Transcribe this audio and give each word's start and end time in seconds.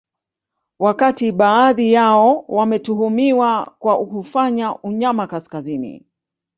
Wakati 0.79 1.31
baadhi 1.31 1.93
yao 1.93 2.45
wametuhumiwa 2.47 3.75
kwa 3.79 4.05
kufanya 4.05 4.75
unyama 4.83 5.27
kaskazini 5.27 6.05